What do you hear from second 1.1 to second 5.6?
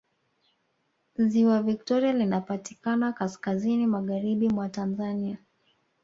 Ziwa Viktoria linapatikanankaskazini Magharibi mwa Tanzania